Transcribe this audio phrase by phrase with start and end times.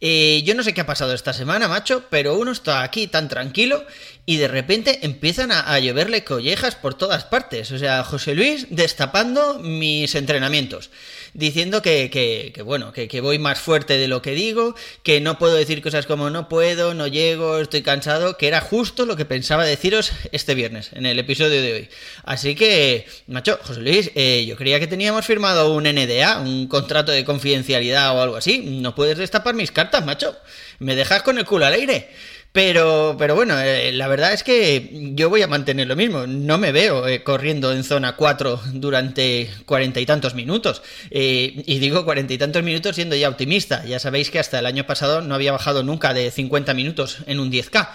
[0.00, 3.28] Eh, yo no sé qué ha pasado esta semana, macho, pero uno está aquí tan
[3.28, 3.84] tranquilo
[4.26, 7.70] y de repente empiezan a, lloverle collejas por todas partes.
[7.70, 10.90] O sea, José Luis destapando mis entrenamientos,
[11.32, 14.74] diciendo que, que, bueno, que, voy más fuerte de lo que digo,
[15.04, 19.06] que no puedo decir cosas como no puedo, no llego, estoy cansado, que era justo
[19.06, 21.88] lo que pensaba deciros este viernes, en el episodio de hoy.
[22.24, 27.12] Así que, macho, José Luis, eh, yo creía que teníamos firmado un NDA, un contrato
[27.12, 28.58] de confidencialidad o algo así.
[28.58, 29.70] No puedes destapar mis
[30.04, 30.36] macho.
[30.78, 32.10] Me dejas con el culo al aire.
[32.56, 36.26] Pero, pero bueno, eh, la verdad es que yo voy a mantener lo mismo.
[36.26, 40.80] No me veo eh, corriendo en zona 4 durante cuarenta y tantos minutos.
[41.10, 43.84] Eh, y digo cuarenta y tantos minutos siendo ya optimista.
[43.84, 47.40] Ya sabéis que hasta el año pasado no había bajado nunca de 50 minutos en
[47.40, 47.90] un 10K.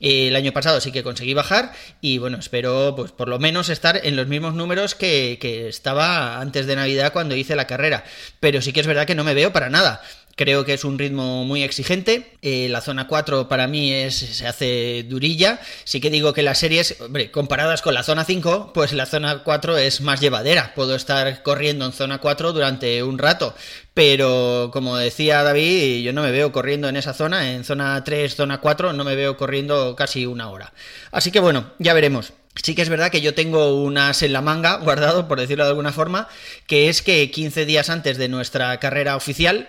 [0.00, 4.00] El año pasado sí que conseguí bajar y bueno, espero pues por lo menos estar
[4.02, 8.02] en los mismos números que, que, estaba antes de Navidad cuando hice la carrera.
[8.40, 10.00] Pero sí que es verdad que no me veo para nada.
[10.36, 12.32] Creo que es un ritmo muy exigente.
[12.40, 15.60] Eh, la zona 4 para mí es, se hace durilla.
[15.84, 19.42] Sí que digo que las series, hombre, comparadas con la zona 5, pues la zona
[19.42, 20.72] 4 es más llevadera.
[20.74, 23.54] Puedo estar corriendo en zona 4 durante un rato.
[23.92, 27.52] Pero como decía David, yo no me veo corriendo en esa zona.
[27.52, 30.72] En zona 3, zona 4, no me veo corriendo casi una hora.
[31.10, 32.32] Así que bueno, ya veremos.
[32.56, 35.64] Sí que es verdad que yo tengo un as en la manga guardado, por decirlo
[35.64, 36.28] de alguna forma,
[36.66, 39.68] que es que 15 días antes de nuestra carrera oficial,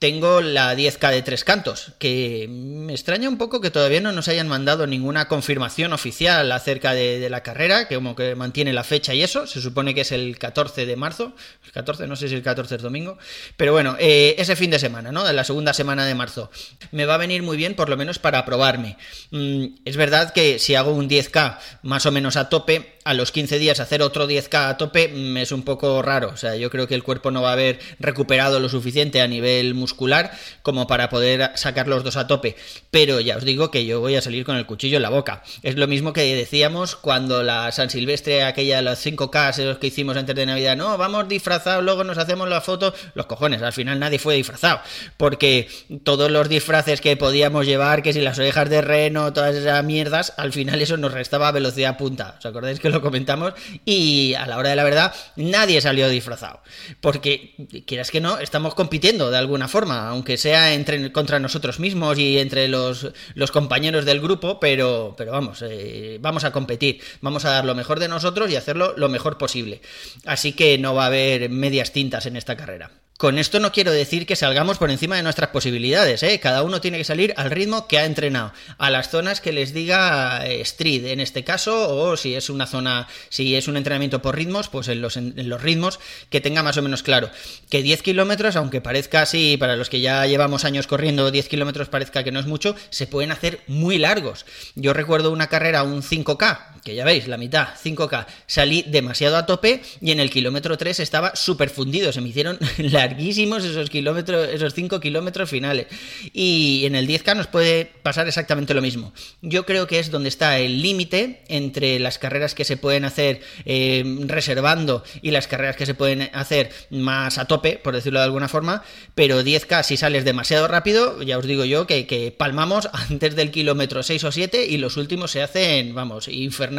[0.00, 4.28] tengo la 10K de tres cantos, que me extraña un poco que todavía no nos
[4.28, 9.12] hayan mandado ninguna confirmación oficial acerca de, la carrera, que como que mantiene la fecha
[9.12, 11.34] y eso, se supone que es el 14 de marzo,
[11.66, 13.18] el 14, no sé si el 14 es domingo,
[13.58, 15.22] pero bueno, eh, ese fin de semana, ¿no?
[15.22, 16.50] De la segunda semana de marzo.
[16.92, 18.96] Me va a venir muy bien, por lo menos para probarme.
[19.32, 23.32] Mm, es verdad que si hago un 10K más o menos a tope, a los
[23.32, 26.30] 15 días hacer otro 10K a tope es un poco raro.
[26.34, 29.28] O sea, yo creo que el cuerpo no va a haber recuperado lo suficiente a
[29.28, 32.56] nivel muscular como para poder sacar los dos a tope.
[32.90, 35.42] Pero ya os digo que yo voy a salir con el cuchillo en la boca.
[35.62, 40.16] Es lo mismo que decíamos cuando la San Silvestre, aquella, los 5K, esos que hicimos
[40.16, 42.92] antes de Navidad, no, vamos disfrazados, luego nos hacemos la foto.
[43.14, 44.80] Los cojones, al final nadie fue disfrazado.
[45.16, 45.68] Porque
[46.04, 50.34] todos los disfraces que podíamos llevar, que si las orejas de reno, todas esas mierdas,
[50.36, 52.36] al final eso nos restaba velocidad punta.
[52.38, 56.60] ¿Os acordáis que lo comentamos y a la hora de la verdad nadie salió disfrazado.
[57.00, 57.54] Porque,
[57.86, 62.38] quieras que no, estamos compitiendo de alguna forma, aunque sea entre, contra nosotros mismos y
[62.38, 67.50] entre los, los compañeros del grupo, pero, pero vamos, eh, vamos a competir, vamos a
[67.50, 69.80] dar lo mejor de nosotros y hacerlo lo mejor posible.
[70.24, 72.90] Así que no va a haber medias tintas en esta carrera.
[73.20, 76.40] Con esto no quiero decir que salgamos por encima de nuestras posibilidades, ¿eh?
[76.40, 79.74] cada uno tiene que salir al ritmo que ha entrenado, a las zonas que les
[79.74, 84.22] diga eh, street en este caso, o si es una zona, si es un entrenamiento
[84.22, 87.28] por ritmos, pues en los, en, los ritmos que tenga más o menos claro.
[87.68, 91.90] Que 10 kilómetros, aunque parezca así, para los que ya llevamos años corriendo, 10 kilómetros
[91.90, 94.46] parezca que no es mucho, se pueden hacer muy largos.
[94.76, 99.46] Yo recuerdo una carrera, un 5K, que ya veis, la mitad, 5K, salí demasiado a
[99.46, 104.48] tope y en el kilómetro 3 estaba súper fundido, se me hicieron larguísimos esos kilómetros,
[104.48, 105.86] esos 5 kilómetros finales.
[106.32, 109.12] Y en el 10K nos puede pasar exactamente lo mismo.
[109.42, 113.40] Yo creo que es donde está el límite entre las carreras que se pueden hacer
[113.64, 118.24] eh, reservando y las carreras que se pueden hacer más a tope, por decirlo de
[118.24, 118.82] alguna forma,
[119.14, 123.50] pero 10K si sales demasiado rápido, ya os digo yo que, que palmamos antes del
[123.50, 126.69] kilómetro 6 o 7 y los últimos se hacen, vamos, infernales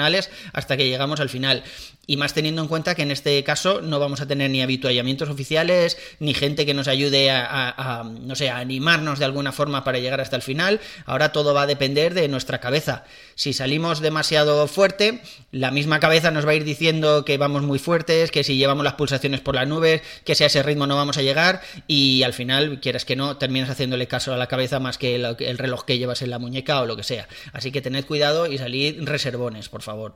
[0.54, 1.64] hasta que llegamos al final.
[2.08, 5.30] Y más teniendo en cuenta que en este caso no vamos a tener ni habituallamientos
[5.30, 10.00] oficiales, ni gente que nos ayude a, no sé, a animarnos de alguna forma para
[10.00, 10.80] llegar hasta el final.
[11.06, 13.06] Ahora todo va a depender de nuestra cabeza.
[13.42, 15.20] Si salimos demasiado fuerte,
[15.52, 18.84] la misma cabeza nos va a ir diciendo que vamos muy fuertes, que si llevamos
[18.84, 22.22] las pulsaciones por las nubes, que si a ese ritmo no vamos a llegar y
[22.22, 25.58] al final, quieras que no, terminas haciéndole caso a la cabeza más que el, el
[25.58, 27.28] reloj que llevas en la muñeca o lo que sea.
[27.52, 30.14] Así que tened cuidado y salid reservones, por favor.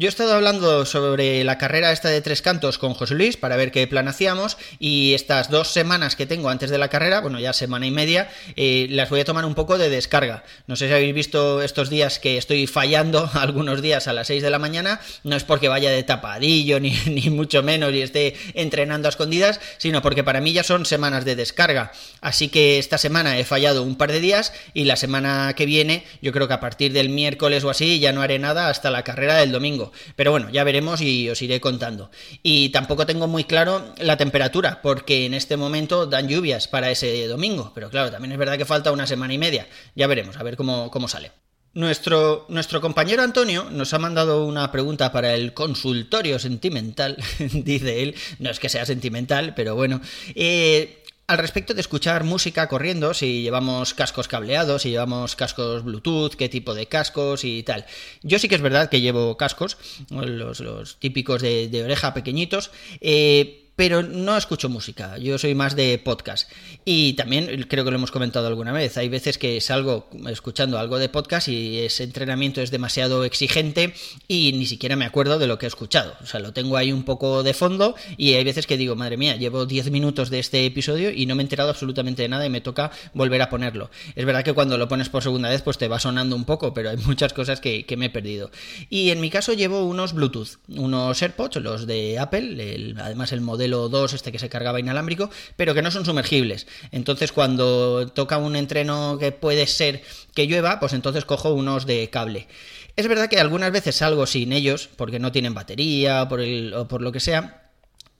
[0.00, 3.56] Yo he estado hablando sobre la carrera esta de tres cantos con José Luis para
[3.56, 7.40] ver qué plan hacíamos y estas dos semanas que tengo antes de la carrera, bueno
[7.40, 10.44] ya semana y media, eh, las voy a tomar un poco de descarga.
[10.68, 14.40] No sé si habéis visto estos días que estoy fallando algunos días a las 6
[14.40, 18.36] de la mañana, no es porque vaya de tapadillo ni, ni mucho menos y esté
[18.54, 21.90] entrenando a escondidas, sino porque para mí ya son semanas de descarga.
[22.20, 26.04] Así que esta semana he fallado un par de días y la semana que viene,
[26.22, 29.02] yo creo que a partir del miércoles o así ya no haré nada hasta la
[29.02, 29.87] carrera del domingo.
[30.16, 32.10] Pero bueno, ya veremos y os iré contando.
[32.42, 37.26] Y tampoco tengo muy claro la temperatura, porque en este momento dan lluvias para ese
[37.26, 37.72] domingo.
[37.74, 39.68] Pero claro, también es verdad que falta una semana y media.
[39.94, 41.32] Ya veremos, a ver cómo, cómo sale.
[41.74, 48.14] Nuestro, nuestro, compañero Antonio nos ha mandado una pregunta para el consultorio sentimental, dice él.
[48.38, 50.00] No es que sea sentimental, pero bueno.
[50.34, 56.34] Eh, al respecto de escuchar música corriendo, si llevamos cascos cableados, si llevamos cascos Bluetooth,
[56.36, 57.84] qué tipo de cascos y tal.
[58.22, 59.76] Yo sí que es verdad que llevo cascos,
[60.10, 62.70] los, típicos de, de, oreja pequeñitos.
[63.02, 66.50] Eh, pero no escucho música, yo soy más de podcast.
[66.84, 70.98] Y también creo que lo hemos comentado alguna vez, hay veces que salgo escuchando algo
[70.98, 73.94] de podcast y ese entrenamiento es demasiado exigente
[74.26, 76.16] y ni siquiera me acuerdo de lo que he escuchado.
[76.20, 79.16] O sea, lo tengo ahí un poco de fondo y hay veces que digo, madre
[79.16, 82.44] mía, llevo 10 minutos de este episodio y no me he enterado absolutamente de nada
[82.46, 83.92] y me toca volver a ponerlo.
[84.16, 86.74] Es verdad que cuando lo pones por segunda vez pues te va sonando un poco,
[86.74, 88.50] pero hay muchas cosas que, me he perdido.
[88.90, 93.67] Y en mi caso llevo unos Bluetooth, unos AirPods, los de Apple, además el modelo
[93.70, 96.66] 2, este que se cargaba inalámbrico, pero que no son sumergibles.
[96.90, 100.02] Entonces, cuando toca un entreno que puede ser
[100.34, 102.48] que llueva, pues entonces cojo unos de cable.
[102.96, 106.88] Es verdad que algunas veces salgo sin ellos, porque no tienen batería por el, o
[106.88, 107.67] por lo que sea,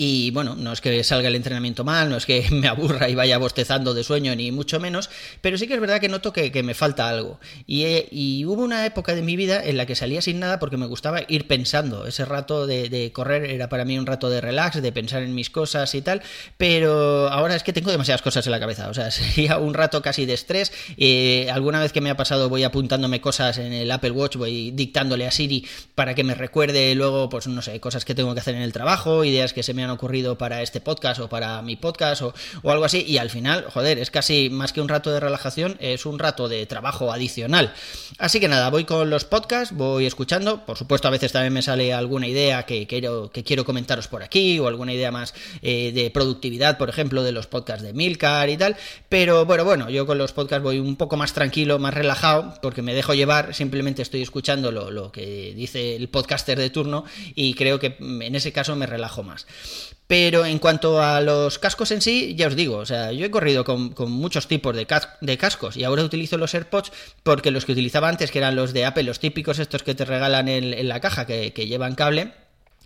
[0.00, 3.16] y bueno, no es que salga el entrenamiento mal, no es que me aburra y
[3.16, 5.10] vaya bostezando de sueño, ni mucho menos,
[5.40, 7.40] pero sí que es verdad que noto que, me falta algo.
[7.66, 10.86] Y, hubo una época de mi vida en la que salía sin nada porque me
[10.86, 12.06] gustaba ir pensando.
[12.06, 15.50] Ese rato de, correr era para mí un rato de relax, de pensar en mis
[15.50, 16.22] cosas y tal,
[16.56, 18.88] pero ahora es que tengo demasiadas cosas en la cabeza.
[18.90, 20.72] O sea, sería un rato casi de estrés.
[20.96, 24.70] Eh, alguna vez que me ha pasado voy apuntándome cosas en el Apple Watch, voy
[24.70, 25.66] dictándole a Siri
[25.96, 28.72] para que me recuerde luego, pues no sé, cosas que tengo que hacer en el
[28.72, 32.34] trabajo, ideas que se me han ocurrido para este podcast o para mi podcast o,
[32.64, 36.06] algo así y al final, joder, es casi más que un rato de relajación, es
[36.06, 37.72] un rato de trabajo adicional.
[38.18, 41.62] Así que nada, voy con los podcasts, voy escuchando, por supuesto a veces también me
[41.62, 45.92] sale alguna idea que quiero, que quiero comentaros por aquí o alguna idea más eh,
[45.92, 48.76] de productividad, por ejemplo, de los podcasts de Milcar y tal,
[49.08, 52.82] pero bueno, bueno, yo con los podcasts voy un poco más tranquilo, más relajado, porque
[52.82, 57.04] me dejo llevar, simplemente estoy escuchando lo, lo que dice el podcaster de turno
[57.34, 59.46] y creo que en ese caso me relajo más.
[60.08, 63.30] Pero en cuanto a los cascos en sí, ya os digo, o sea, yo he
[63.30, 66.92] corrido con, muchos tipos de, cascos y ahora utilizo los AirPods
[67.22, 70.06] porque los que utilizaba antes, que eran los de Apple, los típicos estos que te
[70.06, 72.32] regalan en, la caja, que, llevan cable,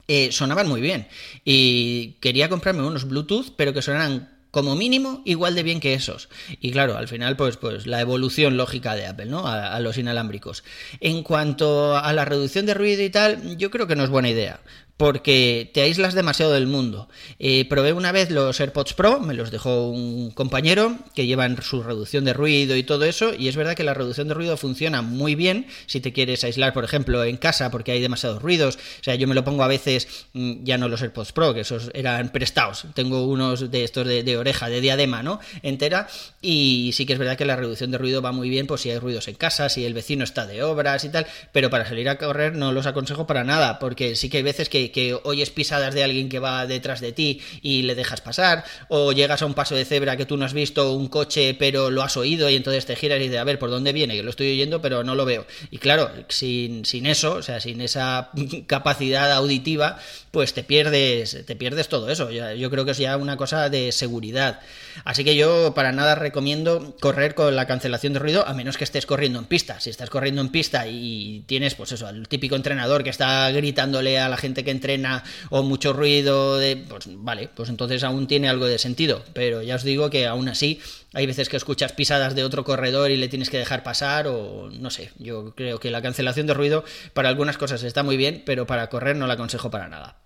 [0.08, 1.06] eh, sonaban muy bien.
[1.44, 6.28] Y quería comprarme unos Bluetooth, pero que sonaran como mínimo igual de bien que esos.
[6.60, 9.46] Y claro, al final, pues, pues la evolución lógica de Apple, ¿no?
[9.46, 10.64] A, los inalámbricos.
[10.98, 14.28] En cuanto a la reducción de ruido y tal, yo creo que no es buena
[14.28, 14.60] idea
[15.02, 17.08] porque te aíslas demasiado del mundo.
[17.40, 21.82] Eh, probé una vez los AirPods Pro, me los dejó un compañero que llevan su
[21.82, 25.02] reducción de ruido y todo eso, y es verdad que la reducción de ruido funciona
[25.02, 28.76] muy bien si te quieres aislar, por ejemplo, en casa porque hay demasiados ruidos.
[28.76, 31.62] O sea, yo me lo pongo a veces, mm, ya no los AirPods Pro, que
[31.62, 35.40] esos eran prestados, tengo unos de estos de, oreja, de diadema, ¿no?
[35.64, 36.06] Entera,
[36.40, 38.90] y sí que es verdad que la reducción de ruido va muy bien, pues si
[38.90, 42.08] hay ruidos en casa, si el vecino está de obras y tal, pero para salir
[42.08, 45.50] a correr no los aconsejo para nada, porque sí que hay veces que que oyes
[45.50, 49.46] pisadas de alguien que va detrás de ti y le dejas pasar, o llegas a
[49.46, 52.48] un paso de cebra que tú no has visto un coche pero lo has oído
[52.50, 54.14] y entonces te giras y dices, a ver, ¿por dónde viene?
[54.14, 55.46] Que lo estoy oyendo pero no lo veo.
[55.70, 58.30] Y claro, sin, sin eso, o sea, sin esa
[58.66, 59.98] capacidad auditiva,
[60.30, 62.30] pues te pierdes, te pierdes todo eso.
[62.30, 64.60] Yo creo que es ya una cosa de seguridad.
[65.04, 68.84] Así que yo para nada recomiendo correr con la cancelación de ruido, a menos que
[68.84, 69.80] estés corriendo en pista.
[69.80, 74.18] Si estás corriendo en pista y tienes, pues eso, al típico entrenador que está gritándole
[74.18, 78.48] a la gente que entrena o mucho ruido, de, pues vale, pues entonces aún tiene
[78.48, 79.22] algo de sentido.
[79.32, 80.80] Pero ya os digo que aún así
[81.14, 84.70] hay veces que escuchas pisadas de otro corredor y le tienes que dejar pasar o
[84.70, 85.12] no sé.
[85.18, 86.84] Yo creo que la cancelación de ruido
[87.14, 90.21] para algunas cosas está muy bien, pero para correr no la aconsejo para nada.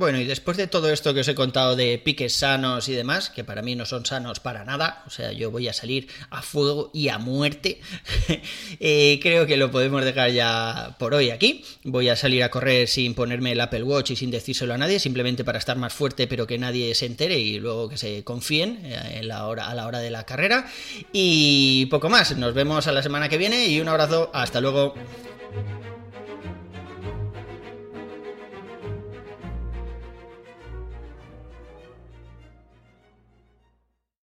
[0.00, 3.28] Bueno, y después de todo esto que os he contado de piques sanos y demás,
[3.28, 6.40] que para mí no son sanos para nada, o sea, yo voy a salir a
[6.40, 7.82] fuego y a muerte,
[8.80, 11.66] eh, creo que lo podemos dejar ya por hoy aquí.
[11.84, 14.98] Voy a salir a correr sin ponerme el Apple Watch y sin decírselo a nadie,
[14.98, 18.80] simplemente para estar más fuerte, pero que nadie se entere y luego que se confíen
[18.82, 20.66] eh, la hora, a la hora de la carrera.
[21.12, 24.94] Y poco más, nos vemos a la semana que viene y un abrazo, hasta luego.